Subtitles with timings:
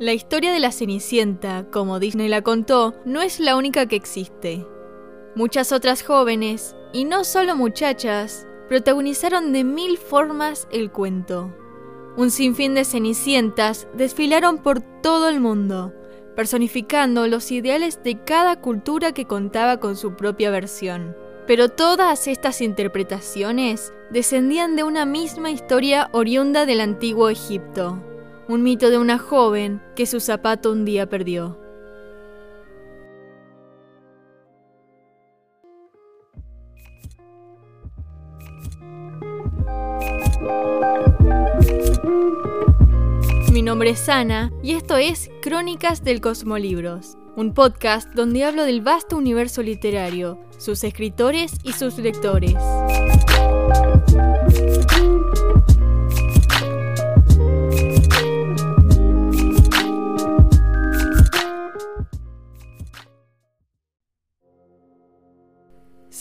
[0.00, 4.66] La historia de la Cenicienta, como Disney la contó, no es la única que existe.
[5.36, 11.54] Muchas otras jóvenes, y no solo muchachas, protagonizaron de mil formas el cuento.
[12.16, 15.92] Un sinfín de cenicientas desfilaron por todo el mundo,
[16.34, 21.16] personificando los ideales de cada cultura que contaba con su propia versión.
[21.46, 28.02] Pero todas estas interpretaciones descendían de una misma historia oriunda del antiguo Egipto,
[28.48, 31.58] un mito de una joven que su zapato un día perdió.
[43.52, 48.80] Mi nombre es Ana y esto es Crónicas del Cosmolibros, un podcast donde hablo del
[48.82, 52.54] vasto universo literario, sus escritores y sus lectores.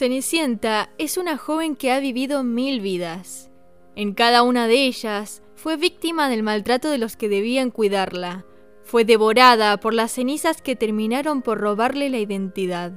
[0.03, 3.49] Cenicienta es una joven que ha vivido mil vidas.
[3.95, 8.45] En cada una de ellas fue víctima del maltrato de los que debían cuidarla.
[8.83, 12.91] Fue devorada por las cenizas que terminaron por robarle la identidad.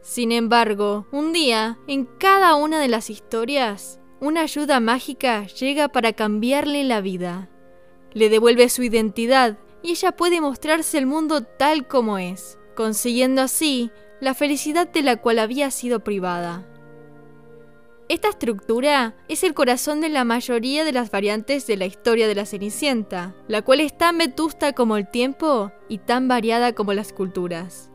[0.00, 6.14] Sin embargo, un día, en cada una de las historias, una ayuda mágica llega para
[6.14, 7.50] cambiarle la vida.
[8.14, 13.90] Le devuelve su identidad y ella puede mostrarse el mundo tal como es, consiguiendo así
[14.20, 16.66] la felicidad de la cual había sido privada.
[18.08, 22.34] Esta estructura es el corazón de la mayoría de las variantes de la historia de
[22.34, 27.12] la Cenicienta, la cual es tan vetusta como el tiempo y tan variada como las
[27.12, 27.88] culturas.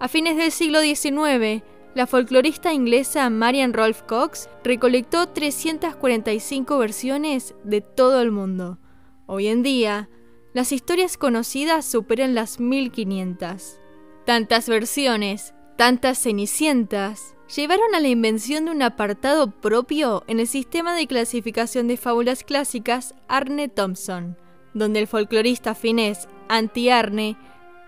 [0.00, 1.62] A fines del siglo XIX,
[1.94, 8.80] la folclorista inglesa Marian Rolfe Cox recolectó 345 versiones de todo el mundo.
[9.26, 10.10] Hoy en día,
[10.52, 13.81] las historias conocidas superan las 1500.
[14.24, 20.94] Tantas versiones, tantas cenicientas, llevaron a la invención de un apartado propio en el sistema
[20.94, 24.38] de clasificación de fábulas clásicas Arne Thompson,
[24.74, 27.36] donde el folclorista finés Anti-Arne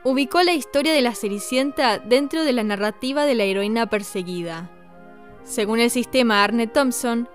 [0.03, 4.72] ubicó la historia de la Cenicienta dentro de la narrativa de la heroína perseguida.
[5.45, 7.28] Según el sistema Arne Thompson,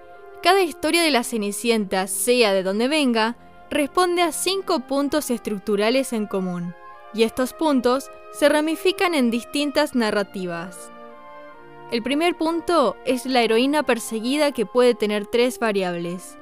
[0.44, 3.38] cada historia de la Cenicienta, sea de donde venga,
[3.72, 6.76] responde a cinco puntos estructurales en común
[7.14, 10.92] y estos puntos se ramifican en distintas narrativas.
[11.92, 16.38] El primer punto es la heroína perseguida que puede tener tres variables.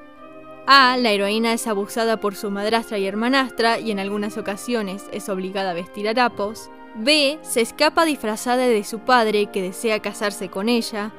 [0.65, 0.97] A.
[0.97, 5.71] La heroína es abusada por su madrastra y hermanastra y en algunas ocasiones es obligada
[5.71, 6.69] a vestir harapos.
[6.95, 7.39] B.
[7.41, 11.13] Se escapa disfrazada de su padre que desea casarse con ella.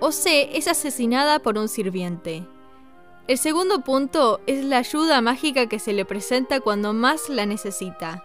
[0.00, 0.56] O C.
[0.56, 2.46] Es asesinada por un sirviente.
[3.28, 8.24] El segundo punto es la ayuda mágica que se le presenta cuando más la necesita.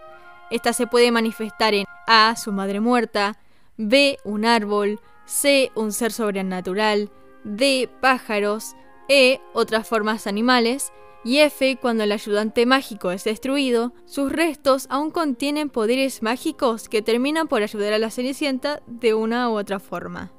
[0.50, 3.38] Esta se puede manifestar en A, su madre muerta,
[3.78, 7.12] B, un árbol, C, un ser sobrenatural,
[7.44, 8.76] D, pájaros,
[9.08, 10.92] E, otras formas animales,
[11.24, 17.02] y F, cuando el ayudante mágico es destruido, sus restos aún contienen poderes mágicos que
[17.02, 20.32] terminan por ayudar a la Cenicienta de una u otra forma.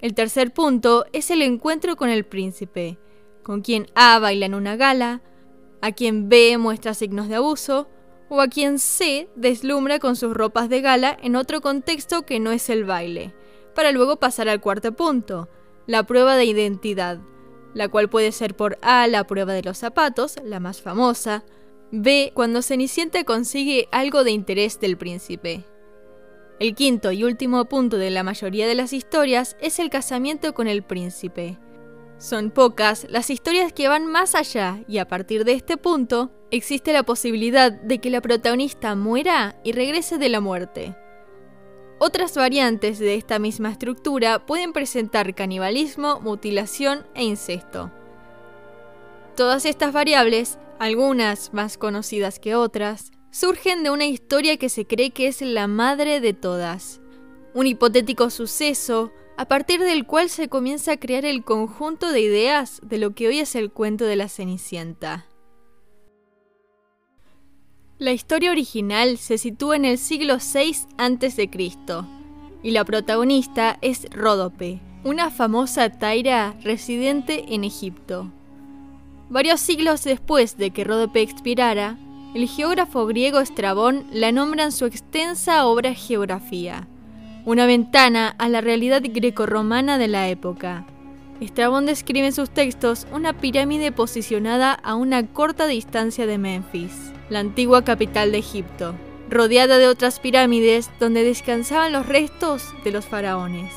[0.00, 2.98] El tercer punto es el encuentro con el príncipe,
[3.42, 5.20] con quien A baila en una gala,
[5.82, 7.88] a quien B muestra signos de abuso,
[8.30, 12.52] o a quien C deslumbra con sus ropas de gala en otro contexto que no
[12.52, 13.34] es el baile,
[13.74, 15.50] para luego pasar al cuarto punto,
[15.86, 17.18] la prueba de identidad,
[17.74, 21.44] la cual puede ser por A la prueba de los zapatos, la más famosa,
[21.90, 25.64] B cuando Cenicienta consigue algo de interés del príncipe.
[26.60, 30.68] El quinto y último punto de la mayoría de las historias es el casamiento con
[30.68, 31.58] el príncipe,
[32.20, 36.92] son pocas las historias que van más allá y a partir de este punto existe
[36.92, 40.94] la posibilidad de que la protagonista muera y regrese de la muerte.
[41.98, 47.90] Otras variantes de esta misma estructura pueden presentar canibalismo, mutilación e incesto.
[49.34, 55.12] Todas estas variables, algunas más conocidas que otras, surgen de una historia que se cree
[55.12, 57.00] que es la madre de todas.
[57.54, 62.78] Un hipotético suceso a partir del cual se comienza a crear el conjunto de ideas
[62.84, 65.24] de lo que hoy es el cuento de la Cenicienta.
[67.96, 71.50] La historia original se sitúa en el siglo VI a.C.
[72.62, 78.30] y la protagonista es Ródope, una famosa taira residente en Egipto.
[79.30, 81.96] Varios siglos después de que Ródope expirara,
[82.34, 86.86] el geógrafo griego Estrabón la nombra en su extensa obra Geografía,
[87.44, 90.84] una ventana a la realidad grecorromana de la época.
[91.40, 97.12] Estrabón describe en sus textos una pirámide posicionada a una corta distancia de Memphis.
[97.30, 98.94] la antigua capital de Egipto,
[99.30, 103.72] rodeada de otras pirámides donde descansaban los restos de los faraones.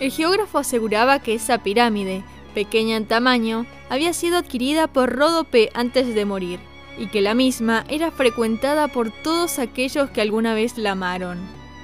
[0.00, 2.24] El geógrafo aseguraba que esa pirámide,
[2.54, 6.58] pequeña en tamaño, había sido adquirida por Ródope antes de morir,
[6.98, 11.38] y que la misma era frecuentada por todos aquellos que alguna vez la amaron.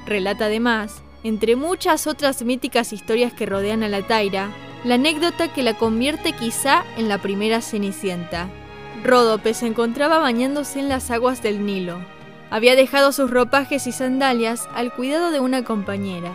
[0.06, 4.50] Relata además, entre muchas otras míticas historias que rodean a la Taira,
[4.84, 8.48] la anécdota que la convierte quizá en la primera Cenicienta.
[9.04, 11.98] Ródope se encontraba bañándose en las aguas del Nilo.
[12.50, 16.32] Había dejado sus ropajes y sandalias al cuidado de una compañera,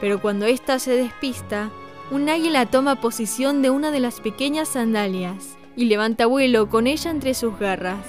[0.00, 1.70] pero cuando ésta se despista,
[2.10, 7.10] un águila toma posición de una de las pequeñas sandalias y levanta vuelo con ella
[7.10, 8.04] entre sus garras.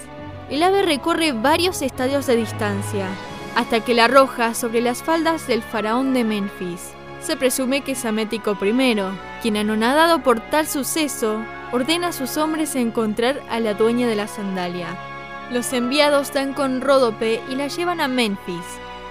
[0.49, 3.07] El ave recorre varios estadios de distancia
[3.55, 6.91] hasta que la arroja sobre las faldas del faraón de Memphis.
[7.21, 8.95] Se presume que es Amético I,
[9.41, 11.41] quien anonadado por tal suceso,
[11.71, 14.97] ordena a sus hombres encontrar a la dueña de la sandalia.
[15.51, 18.65] Los enviados dan con Ródope y la llevan a Memphis,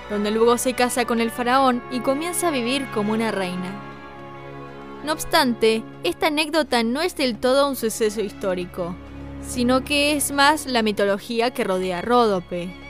[0.08, 3.72] donde luego se casa con el faraón y comienza a vivir como una reina.
[5.04, 8.96] No obstante, esta anécdota no es del todo un suceso histórico,
[9.46, 12.87] sino que es más la mitología que rodea a Ródope.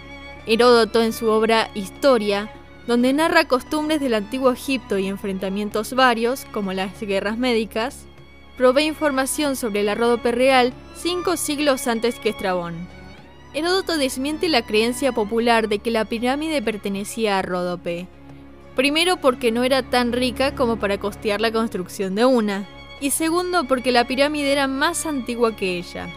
[0.48, 2.50] Heródoto en su obra Historia,
[2.86, 8.06] donde narra costumbres del antiguo Egipto y enfrentamientos varios, como las guerras médicas,
[8.56, 12.88] provee información sobre la Ródope real cinco siglos antes que Estrabón.
[13.52, 18.08] Heródoto desmiente la creencia popular de que la pirámide pertenecía a Ródope,
[18.74, 22.66] primero porque no era tan rica como para costear la construcción de una,
[23.02, 26.08] y segundo porque la pirámide era más antigua que ella.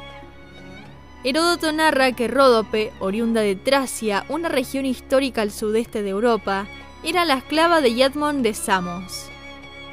[1.23, 6.65] Heródoto narra que Ródope, oriunda de Tracia, una región histórica al sudeste de Europa,
[7.03, 9.29] era la esclava de Yadmon de Samos.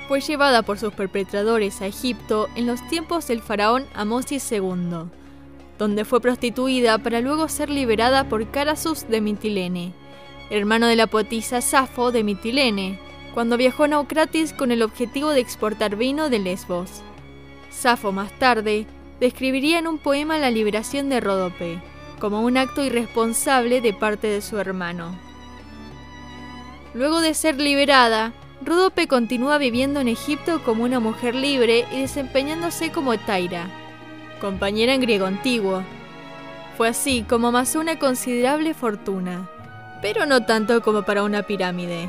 [0.08, 5.10] Fue llevada por sus perpetradores a Egipto en los tiempos del faraón Amosis II,
[5.76, 9.92] donde fue prostituida para luego ser liberada por Carasus de Mitilene,
[10.48, 12.98] hermano de la poetisa Safo de Mitilene,
[13.34, 17.02] cuando viajó a Naucratis con el objetivo de exportar vino de Lesbos.
[17.68, 18.86] Safo más tarde
[19.20, 21.80] describiría en un poema la liberación de Ródope,
[22.18, 25.16] como un acto irresponsable de parte de su hermano.
[26.94, 28.32] Luego de ser liberada,
[28.62, 33.68] Ródope continúa viviendo en Egipto como una mujer libre y desempeñándose como Taira,
[34.40, 35.82] compañera en griego antiguo.
[36.76, 39.48] Fue así como amasó una considerable fortuna,
[40.02, 42.08] pero no tanto como para una pirámide.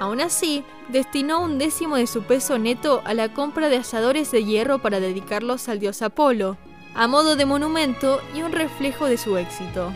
[0.00, 4.44] Aún así, destinó un décimo de su peso neto a la compra de asadores de
[4.44, 6.56] hierro para dedicarlos al dios Apolo,
[6.94, 9.92] a modo de monumento y un reflejo de su éxito.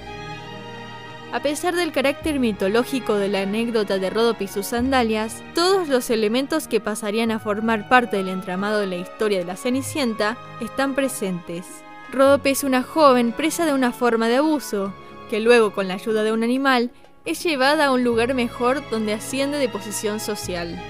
[1.33, 6.11] A pesar del carácter mitológico de la anécdota de Ródope y sus sandalias, todos los
[6.11, 10.95] elementos que pasarían a formar parte del entramado de la historia de la Cenicienta están
[10.95, 11.65] presentes.
[12.13, 14.93] Ródope es una joven presa de una forma de abuso,
[15.31, 16.91] que luego con la ayuda de un animal
[17.25, 20.81] es llevada a un lugar mejor donde asciende de posición social.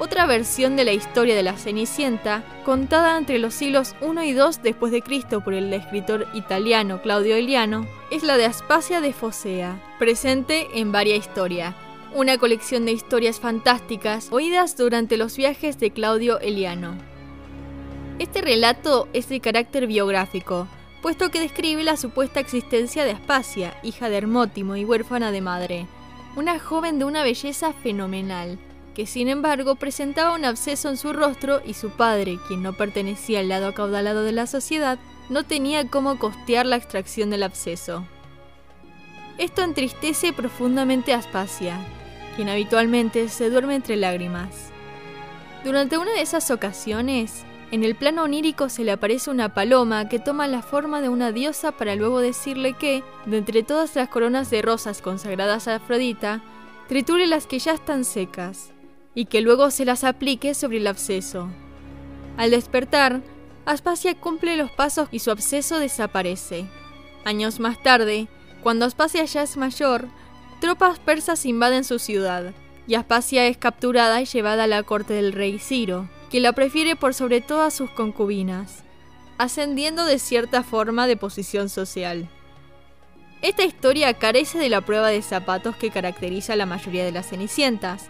[0.00, 4.42] Otra versión de la historia de la Cenicienta, contada entre los siglos I y II
[4.62, 9.82] después de Cristo por el escritor italiano Claudio Eliano, es la de Aspasia de Fosea,
[9.98, 11.74] presente en Varia Historia,
[12.14, 16.96] una colección de historias fantásticas oídas durante los viajes de Claudio Eliano.
[18.20, 20.68] Este relato es de carácter biográfico,
[21.02, 25.86] puesto que describe la supuesta existencia de Aspasia, hija de Hermótimo y huérfana de madre,
[26.36, 28.58] una joven de una belleza fenomenal,
[28.94, 33.40] que sin embargo presentaba un absceso en su rostro y su padre, quien no pertenecía
[33.40, 38.04] al lado acaudalado de la sociedad, no tenía cómo costear la extracción del absceso.
[39.36, 41.78] Esto entristece profundamente a Aspasia,
[42.34, 44.70] quien habitualmente se duerme entre lágrimas.
[45.64, 50.18] Durante una de esas ocasiones, en el plano onírico se le aparece una paloma que
[50.18, 54.50] toma la forma de una diosa para luego decirle que, de entre todas las coronas
[54.50, 56.42] de rosas consagradas a Afrodita,
[56.88, 58.72] triture las que ya están secas,
[59.14, 61.50] y que luego se las aplique sobre el absceso.
[62.38, 63.20] Al despertar,
[63.66, 66.64] Aspasia cumple los pasos y su absceso desaparece.
[67.26, 68.28] Años más tarde,
[68.62, 70.08] cuando Aspasia ya es mayor,
[70.62, 72.54] tropas persas invaden su ciudad,
[72.86, 76.96] y Aspasia es capturada y llevada a la corte del rey Ciro que la prefiere
[76.96, 78.84] por sobre todas sus concubinas,
[79.38, 82.28] ascendiendo de cierta forma de posición social.
[83.40, 87.28] Esta historia carece de la prueba de zapatos que caracteriza a la mayoría de las
[87.28, 88.08] cenicientas,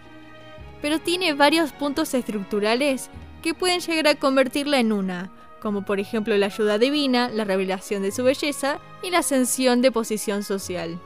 [0.80, 3.10] pero tiene varios puntos estructurales
[3.42, 8.02] que pueden llegar a convertirla en una, como por ejemplo la ayuda divina, la revelación
[8.02, 10.98] de su belleza y la ascensión de posición social.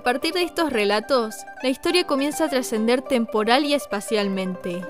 [0.00, 4.80] A partir de estos relatos, la historia comienza a trascender temporal y espacialmente.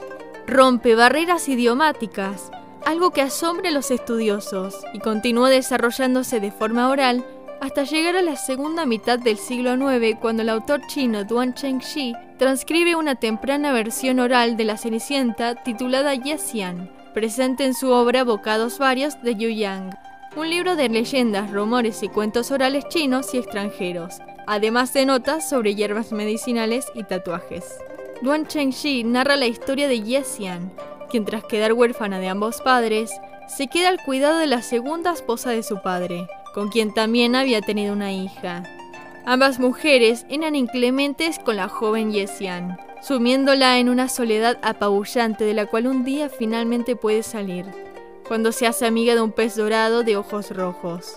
[0.46, 2.52] Rompe barreras idiomáticas,
[2.86, 7.26] algo que asombra a los estudiosos, y continúa desarrollándose de forma oral
[7.60, 12.14] hasta llegar a la segunda mitad del siglo IX cuando el autor chino Duan Chengxi
[12.38, 18.78] transcribe una temprana versión oral de la Cenicienta titulada Yesian, presente en su obra Bocados
[18.78, 19.90] Varios de Yu Yang,
[20.36, 25.76] un libro de leyendas, rumores y cuentos orales chinos y extranjeros, además de notas sobre
[25.76, 27.78] hierbas medicinales y tatuajes.
[28.20, 30.72] Duan Chengxi narra la historia de Yesian,
[31.08, 33.12] quien tras quedar huérfana de ambos padres,
[33.46, 37.60] se queda al cuidado de la segunda esposa de su padre, con quien también había
[37.60, 38.64] tenido una hija.
[39.24, 45.66] Ambas mujeres eran inclementes con la joven Yesian, sumiéndola en una soledad apabullante de la
[45.66, 47.66] cual un día finalmente puede salir,
[48.26, 51.14] cuando se hace amiga de un pez dorado de ojos rojos.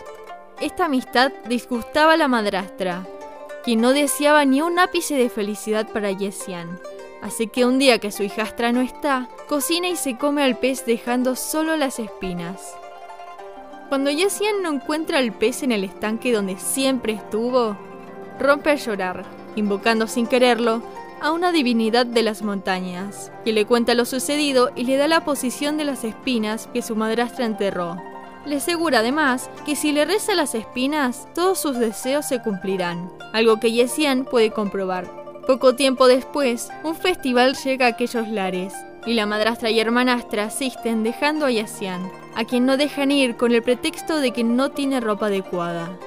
[0.61, 3.07] Esta amistad disgustaba a la madrastra,
[3.63, 6.79] quien no deseaba ni un ápice de felicidad para Yesian.
[7.21, 10.85] Así que un día que su hijastra no está, cocina y se come al pez
[10.85, 12.75] dejando solo las espinas.
[13.87, 17.77] Cuando Yesian no encuentra al pez en el estanque donde siempre estuvo,
[18.39, 19.23] rompe a llorar,
[19.55, 20.81] invocando sin quererlo
[21.21, 25.23] a una divinidad de las montañas, que le cuenta lo sucedido y le da la
[25.23, 28.12] posición de las espinas que su madrastra enterró.
[28.45, 33.59] Le asegura además que si le reza las espinas, todos sus deseos se cumplirán, algo
[33.59, 35.07] que Yesian puede comprobar.
[35.47, 38.73] Poco tiempo después, un festival llega a aquellos lares,
[39.05, 43.53] y la madrastra y hermanastra asisten dejando a Yasian, a quien no dejan ir con
[43.53, 45.97] el pretexto de que no tiene ropa adecuada.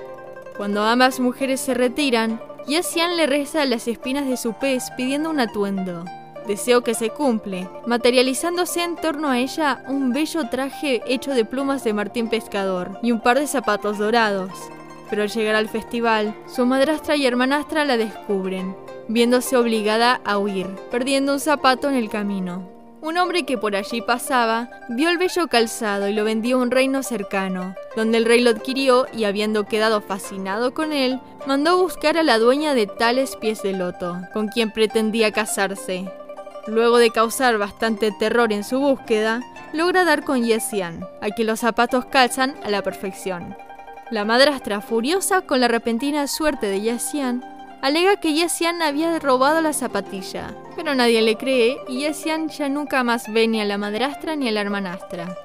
[0.57, 5.40] Cuando ambas mujeres se retiran, Yasian le reza las espinas de su pez pidiendo un
[5.40, 6.05] atuendo.
[6.46, 11.82] Deseo que se cumple, materializándose en torno a ella un bello traje hecho de plumas
[11.84, 14.50] de martín pescador y un par de zapatos dorados.
[15.10, 18.74] Pero al llegar al festival, su madrastra y hermanastra la descubren
[19.08, 22.68] viéndose obligada a huir, perdiendo un zapato en el camino.
[23.02, 26.70] Un hombre que por allí pasaba vio el bello calzado y lo vendió a un
[26.70, 32.18] reino cercano, donde el rey lo adquirió y habiendo quedado fascinado con él, mandó buscar
[32.18, 36.10] a la dueña de tales pies de loto, con quien pretendía casarse.
[36.66, 39.42] Luego de causar bastante terror en su búsqueda,
[39.73, 43.56] logra dar con Yesian, a quien los zapatos calzan a la perfección.
[44.11, 47.44] La madrastra, furiosa con la repentina suerte de Yesian,
[47.82, 53.04] alega que Yesian había robado la zapatilla, pero nadie le cree y Yesian ya nunca
[53.04, 55.37] más ve ni a la madrastra ni a la hermanastra,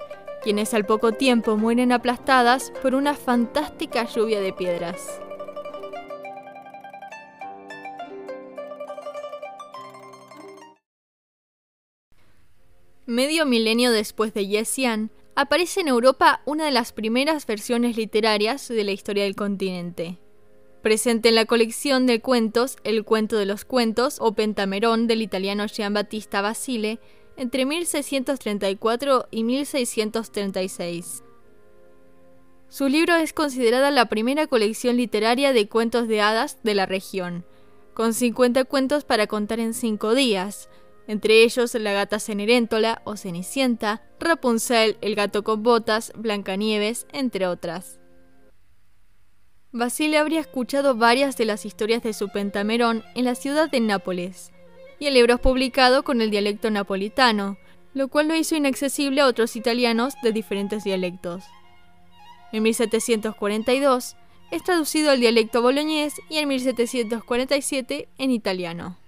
[0.44, 5.22] quienes al poco tiempo mueren aplastadas por una fantástica lluvia de piedras.
[13.12, 18.86] Medio milenio después de Yesian, aparece en Europa una de las primeras versiones literarias de
[18.86, 20.18] la historia del continente
[20.82, 25.68] presente en la colección de cuentos El cuento de los cuentos o Pentamerón del italiano
[25.68, 27.00] Gian Battista Basile
[27.36, 31.24] entre 1634 y 1636.
[32.70, 37.44] Su libro es considerada la primera colección literaria de cuentos de hadas de la región,
[37.94, 40.70] con 50 cuentos para contar en 5 días,
[41.08, 48.00] entre ellos La gata cenerentola o Cenicienta, Rapunzel, El gato con botas, Blancanieves, entre otras.
[49.74, 54.52] Basile habría escuchado varias de las historias de su pentamerón en la ciudad de Nápoles,
[55.00, 57.58] y el libro es publicado con el dialecto napolitano,
[57.94, 61.44] lo cual lo hizo inaccesible a otros italianos de diferentes dialectos.
[62.52, 64.16] En 1742
[64.52, 69.01] es traducido al dialecto boloñés y en 1747 en italiano.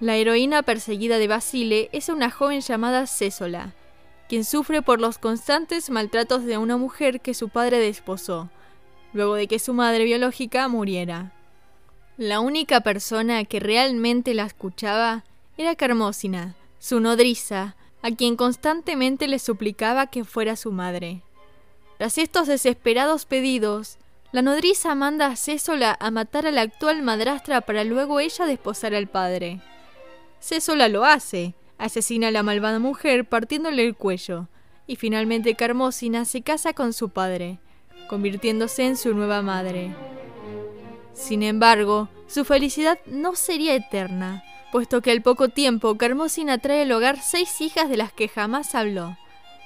[0.00, 3.74] La heroína perseguida de Basile es una joven llamada Césola,
[4.28, 8.48] quien sufre por los constantes maltratos de una mujer que su padre desposó,
[9.12, 11.32] luego de que su madre biológica muriera.
[12.16, 15.24] La única persona que realmente la escuchaba
[15.56, 21.22] era Carmósina, su nodriza, a quien constantemente le suplicaba que fuera su madre.
[21.96, 23.98] Tras estos desesperados pedidos,
[24.30, 28.94] la nodriza manda a Césola a matar a la actual madrastra para luego ella desposar
[28.94, 29.60] al padre.
[30.40, 34.48] Césola lo hace, asesina a la malvada mujer partiéndole el cuello,
[34.86, 37.58] y finalmente Carmósina se casa con su padre,
[38.08, 39.94] convirtiéndose en su nueva madre.
[41.12, 46.92] Sin embargo, su felicidad no sería eterna, puesto que al poco tiempo Carmosina trae al
[46.92, 49.16] hogar seis hijas de las que jamás habló,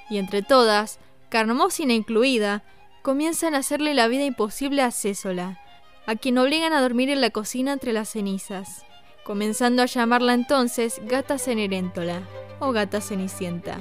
[0.09, 0.99] y entre todas,
[1.29, 2.63] Carmosina incluida,
[3.03, 5.61] comienzan a hacerle la vida imposible a Césola,
[6.07, 8.85] a quien obligan a dormir en la cocina entre las cenizas,
[9.25, 12.23] comenzando a llamarla entonces Gata Cenerentola
[12.61, 13.79] o Gata Cenicienta.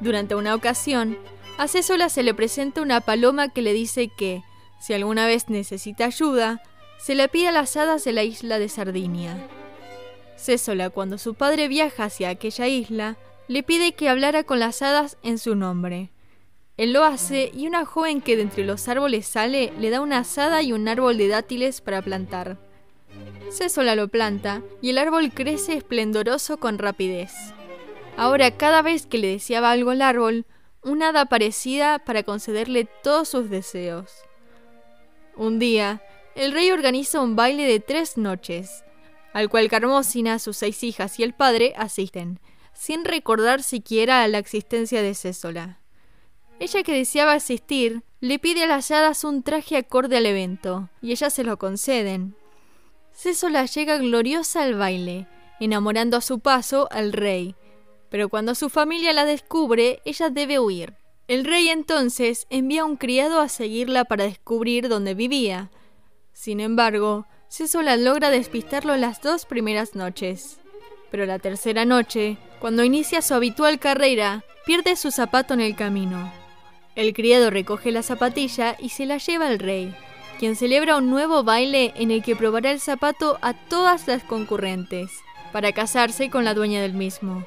[0.00, 1.18] Durante una ocasión,
[1.56, 4.42] a Césola se le presenta una paloma que le dice que,
[4.80, 6.62] Si alguna vez necesita ayuda,
[6.98, 9.36] se la pide a las hadas de la isla de Sardinia.
[10.36, 13.16] Césola, cuando su padre viaja hacia aquella isla,
[13.46, 16.10] le pide que hablara con las hadas en su nombre.
[16.76, 20.18] Él lo hace y una joven que de entre los árboles sale le da una
[20.18, 22.58] asada y un árbol de dátiles para plantar.
[23.50, 27.32] Césola lo planta y el árbol crece esplendoroso con rapidez.
[28.16, 30.46] Ahora cada vez que le deseaba algo al árbol,
[30.82, 34.12] una hada aparecida para concederle todos sus deseos.
[35.36, 36.02] Un día,
[36.34, 38.84] el rey organiza un baile de tres noches,
[39.32, 42.38] al cual Carmosina, sus seis hijas y el padre asisten,
[42.72, 45.80] sin recordar siquiera la existencia de Césola.
[46.60, 51.10] Ella que deseaba asistir, le pide a las hadas un traje acorde al evento, y
[51.10, 52.36] ellas se lo conceden.
[53.14, 55.26] Césola llega gloriosa al baile,
[55.60, 57.54] enamorando a su paso al rey,
[58.10, 60.94] pero cuando su familia la descubre, ella debe huir.
[61.26, 65.70] El rey entonces envía a un criado a seguirla para descubrir dónde vivía.
[66.32, 70.58] Sin embargo, Césola logra despistarlo las dos primeras noches.
[71.10, 76.32] Pero la tercera noche, cuando inicia su habitual carrera, pierde su zapato en el camino.
[76.96, 79.94] El criado recoge la zapatilla y se la lleva al rey,
[80.34, 85.10] quien celebra un nuevo baile en el que probará el zapato a todas las concurrentes,
[85.52, 87.44] para casarse con la dueña del mismo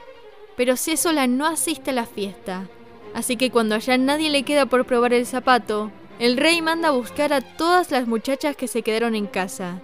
[0.58, 2.68] pero Césola no asiste a la fiesta.
[3.14, 6.92] Así que cuando allá nadie le queda por probar el zapato, el rey manda a
[6.92, 9.80] buscar a todas las muchachas que se quedaron en casa.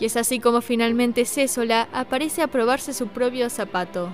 [0.00, 4.08] Y es así como finalmente Césola aparece a probarse su propio zapato,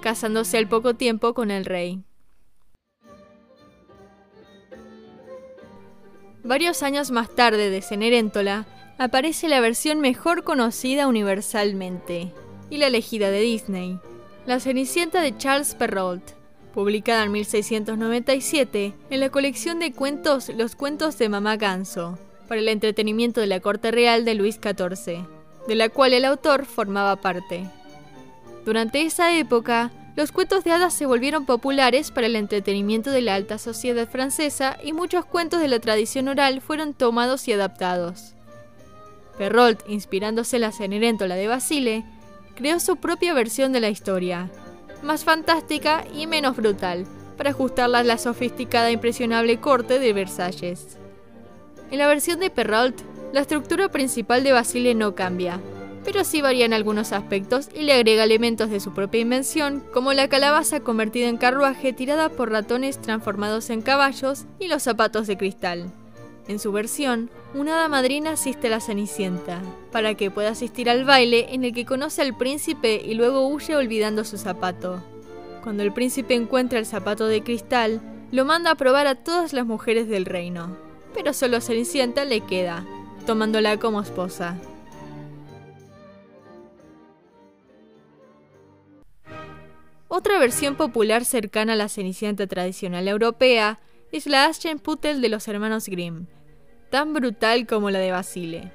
[0.00, 2.05] casándose al poco tiempo con el rey.
[6.46, 8.66] Varios años más tarde de Cenerentola,
[8.98, 12.32] aparece la versión mejor conocida universalmente,
[12.70, 13.98] y la elegida de Disney,
[14.46, 16.22] la Cenicienta de Charles Perrault,
[16.72, 22.68] publicada en 1697 en la colección de cuentos Los cuentos de Mamá Ganso, para el
[22.68, 25.26] entretenimiento de la corte real de Luis XIV,
[25.66, 27.68] de la cual el autor formaba parte.
[28.64, 33.34] Durante esa época, los cuentos de hadas se volvieron populares para el entretenimiento de la
[33.34, 38.34] alta sociedad francesa y muchos cuentos de la tradición oral fueron tomados y adaptados.
[39.36, 42.04] Perrault, inspirándose en la Cenerentola de Basile,
[42.54, 44.50] creó su propia versión de la historia,
[45.02, 50.96] más fantástica y menos brutal, para ajustarla a la sofisticada e impresionable corte de Versalles.
[51.90, 53.02] En la versión de Perrault,
[53.34, 55.60] la estructura principal de Basile no cambia,
[56.06, 60.12] pero sí varía en algunos aspectos y le agrega elementos de su propia invención, como
[60.12, 65.36] la calabaza convertida en carruaje tirada por ratones transformados en caballos y los zapatos de
[65.36, 65.92] cristal.
[66.46, 71.04] En su versión, una hada madrina asiste a la Cenicienta, para que pueda asistir al
[71.04, 75.02] baile en el que conoce al príncipe y luego huye olvidando su zapato.
[75.64, 79.66] Cuando el príncipe encuentra el zapato de cristal, lo manda a probar a todas las
[79.66, 80.76] mujeres del reino,
[81.14, 82.86] pero solo Cenicienta le queda,
[83.26, 84.56] tomándola como esposa.
[90.18, 93.80] Otra versión popular cercana a la Cenicienta tradicional europea
[94.12, 96.24] es la Aschenputtel de los hermanos Grimm,
[96.88, 98.72] tan brutal como la de Basile.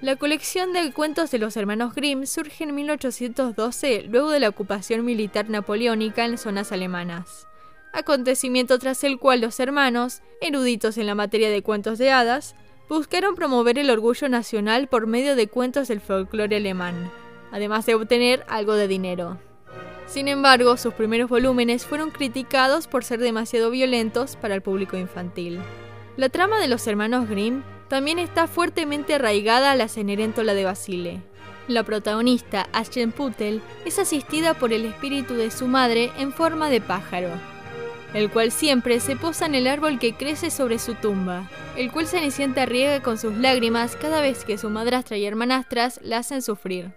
[0.00, 5.04] La colección de cuentos de los hermanos Grimm surge en 1812 luego de la ocupación
[5.04, 7.46] militar napoleónica en zonas alemanas,
[7.92, 12.56] acontecimiento tras el cual los hermanos, eruditos en la materia de cuentos de hadas,
[12.88, 17.12] buscaron promover el orgullo nacional por medio de cuentos del folclore alemán,
[17.52, 19.38] además de obtener algo de dinero.
[20.06, 25.60] Sin embargo, sus primeros volúmenes fueron criticados por ser demasiado violentos para el público infantil.
[26.16, 31.22] La trama de los hermanos Grimm también está fuertemente arraigada a la Cenerentola de Basile.
[31.68, 37.30] La protagonista, Aschenputtel, es asistida por el espíritu de su madre en forma de pájaro,
[38.14, 42.06] el cual siempre se posa en el árbol que crece sobre su tumba, el cual
[42.06, 46.92] Cenicienta riega con sus lágrimas cada vez que su madrastra y hermanastras la hacen sufrir.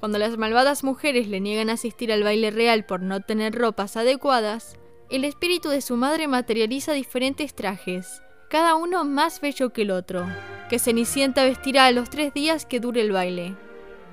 [0.00, 4.76] Cuando las malvadas mujeres le niegan asistir al baile real por no tener ropas adecuadas,
[5.08, 10.26] el espíritu de su madre materializa diferentes trajes, cada uno más bello que el otro,
[10.68, 13.56] que Cenicienta vestirá a los tres días que dure el baile.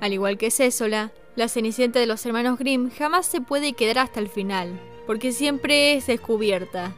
[0.00, 4.20] Al igual que Césola, la Cenicienta de los hermanos Grimm jamás se puede quedar hasta
[4.20, 6.94] el final, porque siempre es descubierta,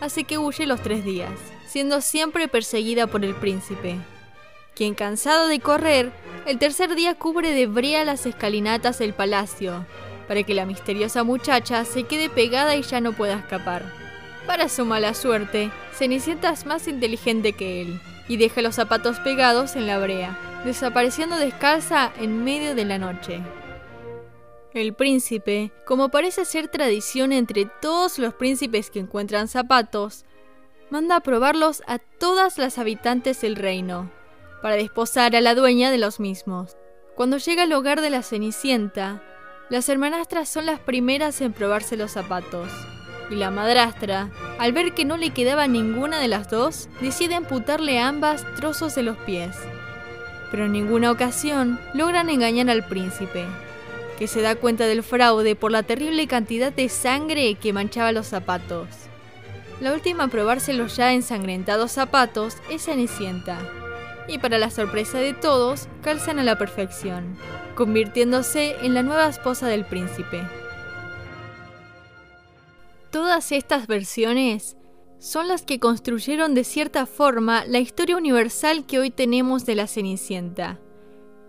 [0.00, 1.32] así que huye los tres días,
[1.66, 3.96] siendo siempre perseguida por el príncipe,
[4.74, 6.12] quien cansado de correr,
[6.46, 9.86] el tercer día cubre de brea las escalinatas del palacio,
[10.28, 13.84] para que la misteriosa muchacha se quede pegada y ya no pueda escapar.
[14.46, 19.76] Para su mala suerte, Cenicienta es más inteligente que él y deja los zapatos pegados
[19.76, 23.40] en la brea, desapareciendo descalza en medio de la noche.
[24.72, 30.24] El príncipe, como parece ser tradición entre todos los príncipes que encuentran zapatos,
[30.90, 34.10] manda a probarlos a todas las habitantes del reino,
[34.64, 36.78] para desposar a la dueña de los mismos.
[37.16, 39.22] Cuando llega al hogar de la Cenicienta,
[39.68, 42.70] las hermanastras son las primeras en probarse los zapatos,
[43.28, 47.98] y la madrastra, al ver que no le quedaba ninguna de las dos, decide amputarle
[47.98, 49.54] a ambas trozos de los pies.
[50.50, 53.44] Pero en ninguna ocasión logran engañar al príncipe,
[54.18, 58.28] que se da cuenta del fraude por la terrible cantidad de sangre que manchaba los
[58.28, 58.88] zapatos.
[59.82, 63.58] La última a probarse los ya ensangrentados zapatos es Cenicienta,
[64.28, 67.36] y para la sorpresa de todos, calzan a la perfección,
[67.74, 70.42] convirtiéndose en la nueva esposa del príncipe.
[73.10, 74.76] Todas estas versiones
[75.18, 79.86] son las que construyeron de cierta forma la historia universal que hoy tenemos de la
[79.86, 80.80] Cenicienta.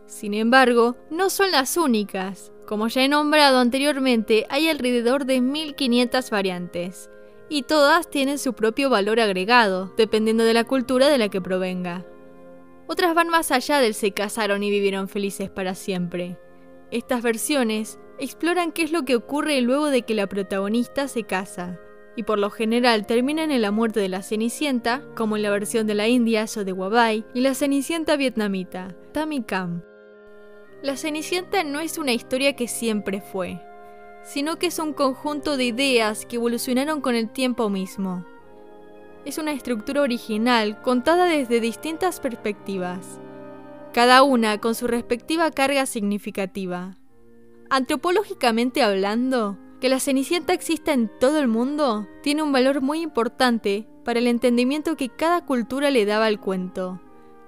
[0.06, 2.52] Sin embargo, no son las únicas.
[2.68, 7.10] Como ya he nombrado anteriormente, hay alrededor de 1500 variantes,
[7.50, 12.06] y todas tienen su propio valor agregado, dependiendo de la cultura de la que provenga.
[12.88, 16.38] Otras van más allá del se casaron y vivieron felices para siempre.
[16.92, 21.80] Estas versiones exploran qué es lo que ocurre luego de que la protagonista se casa,
[22.16, 25.88] y por lo general terminan en la muerte de la Cenicienta, como en la versión
[25.88, 29.84] de la India o de Wabai, y la Cenicienta vietnamita, Tammy Cam.
[30.82, 33.60] La Cenicienta no es una historia que siempre fue,
[34.24, 38.26] sino que es un conjunto de ideas que evolucionaron con el tiempo mismo.
[39.26, 43.20] Es una estructura original contada desde distintas perspectivas,
[43.94, 46.98] cada una con su respectiva carga significativa.
[47.70, 53.88] Antropológicamente hablando, que la Cenicienta exista en todo el mundo tiene un valor muy importante
[54.04, 57.02] para el entendimiento que cada cultura le daba al cuento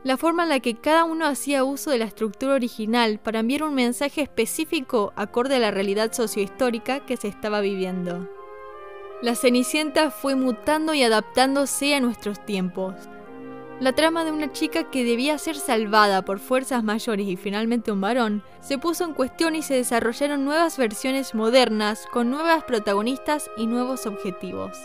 [0.08, 3.64] la forma en la que cada uno hacía uso de la estructura original para enviar
[3.64, 8.30] un mensaje específico acorde a la realidad sociohistórica que se estaba viviendo.
[9.22, 12.94] La Cenicienta fue mutando y adaptándose a nuestros tiempos.
[13.80, 18.02] La trama de una chica que debía ser salvada por fuerzas mayores y finalmente un
[18.02, 23.68] varón se puso en cuestión y se desarrollaron nuevas versiones modernas con nuevas protagonistas y
[23.68, 24.78] nuevos objetivos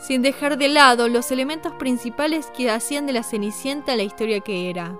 [0.00, 4.70] sin dejar de lado los elementos principales que hacían de la Cenicienta la historia que
[4.70, 4.98] era.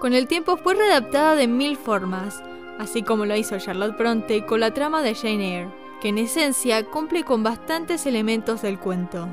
[0.00, 2.42] Con el tiempo fue readaptada de mil formas,
[2.78, 6.84] así como lo hizo Charlotte Bronte con la trama de Jane Eyre, que en esencia
[6.84, 9.28] cumple con bastantes elementos del cuento.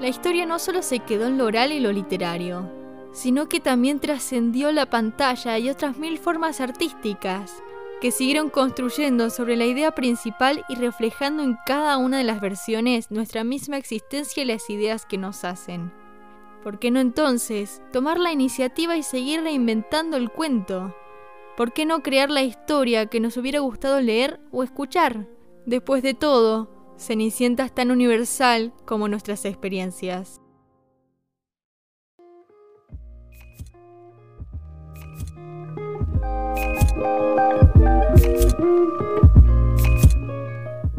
[0.00, 2.70] La historia no solo se quedó en lo oral y lo literario,
[3.12, 7.62] sino que también trascendió la pantalla y otras mil formas artísticas,
[8.02, 13.10] que siguieron construyendo sobre la idea principal y reflejando en cada una de las versiones
[13.10, 15.90] nuestra misma existencia y las ideas que nos hacen.
[16.62, 20.94] ¿Por qué no entonces tomar la iniciativa y seguir reinventando el cuento?
[21.56, 25.28] ¿Por qué no crear la historia que nos hubiera gustado leer o escuchar?
[25.66, 30.40] Después de todo, Cenicienta es tan universal como nuestras experiencias.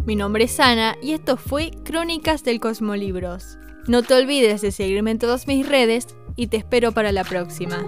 [0.06, 3.58] Mi nombre es Ana y esto fue Crónicas del Cosmolibros.
[3.88, 7.86] No te olvides de seguirme en todas mis redes y te espero para la próxima.